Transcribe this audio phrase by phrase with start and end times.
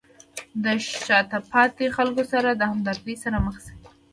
[0.63, 0.65] د
[1.03, 3.75] شاته پاتې خلکو سره د همدردۍ سره مخ شئ.